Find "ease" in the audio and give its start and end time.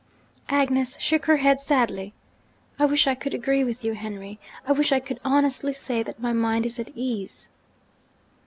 6.95-7.49